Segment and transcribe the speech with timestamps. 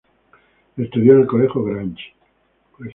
[0.77, 2.15] Estudió en el colegio Grange.